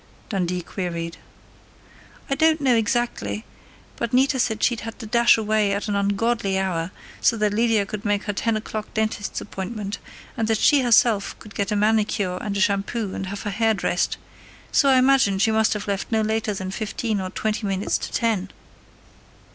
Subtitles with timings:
[0.29, 1.17] Dundee queried.
[2.27, 3.45] "I don't know exactly,
[3.97, 6.89] but Nita said she'd had to dash away at an ungodly hour,
[7.21, 9.99] so that Lydia could make her ten o'clock dentist's appointment,
[10.35, 13.51] and so that she herself could get a manicure and a shampoo and have her
[13.51, 14.17] hair dressed,
[14.71, 18.11] so I imagine she must have left not later than fifteen or twenty minutes to
[18.11, 18.49] ten."